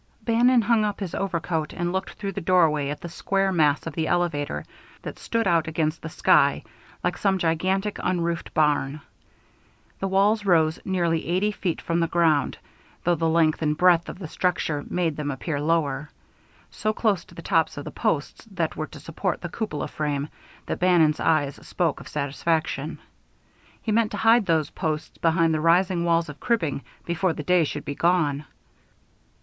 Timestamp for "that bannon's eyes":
20.65-21.57